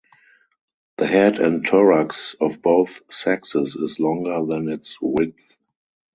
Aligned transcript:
The 0.97 1.05
head 1.05 1.37
and 1.37 1.63
thorax 1.63 2.35
of 2.41 2.59
both 2.63 3.01
sexes 3.13 3.75
is 3.75 3.99
longer 3.99 4.43
than 4.47 4.67
its 4.67 4.97
width. 4.99 5.57